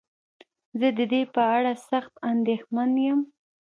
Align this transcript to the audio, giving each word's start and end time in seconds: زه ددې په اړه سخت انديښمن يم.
زه 0.79 0.87
ددې 0.97 1.21
په 1.35 1.41
اړه 1.55 1.71
سخت 1.89 2.13
انديښمن 2.29 2.91
يم. 3.07 3.19